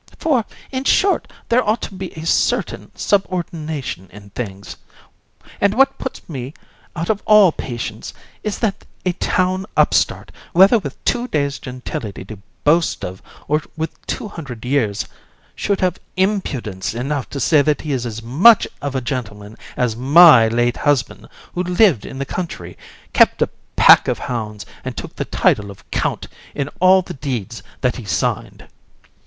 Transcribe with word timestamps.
For, 0.17 0.45
in 0.71 0.85
short, 0.85 1.31
there 1.49 1.61
ought 1.63 1.83
to 1.83 1.93
be 1.93 2.11
a 2.13 2.25
certain 2.25 2.89
subordination 2.95 4.09
in 4.11 4.31
things; 4.31 4.75
and 5.61 5.75
what 5.75 5.99
puts 5.99 6.27
me 6.27 6.55
out 6.95 7.11
of 7.11 7.21
all 7.27 7.51
patience 7.51 8.11
is 8.41 8.57
that 8.57 8.83
a 9.05 9.11
town 9.13 9.67
upstart, 9.77 10.31
whether 10.53 10.79
with 10.79 10.97
two 11.05 11.27
days' 11.27 11.59
gentility 11.59 12.25
to 12.25 12.39
boast 12.63 13.05
of 13.05 13.21
or 13.47 13.61
with 13.77 14.03
two 14.07 14.27
hundred 14.27 14.65
years', 14.65 15.05
should 15.53 15.81
have 15.81 15.99
impudence 16.17 16.95
enough 16.95 17.29
to 17.29 17.39
say 17.39 17.61
that 17.61 17.81
he 17.81 17.91
is 17.91 18.03
as 18.03 18.23
much 18.23 18.67
of 18.81 18.95
a 18.95 19.01
gentleman 19.01 19.55
as 19.77 19.95
my 19.95 20.47
late 20.47 20.77
husband, 20.77 21.29
who 21.53 21.61
lived 21.61 22.07
in 22.07 22.17
the 22.17 22.25
country, 22.25 22.75
kept 23.13 23.39
a 23.43 23.49
pack 23.75 24.07
of 24.07 24.17
hounds, 24.17 24.65
and 24.83 24.97
took 24.97 25.15
the 25.15 25.25
title 25.25 25.69
of 25.69 25.87
Count 25.91 26.27
in 26.55 26.69
all 26.79 27.03
the 27.03 27.13
deeds 27.13 27.61
that 27.81 27.97
he 27.97 28.03
signed. 28.03 28.67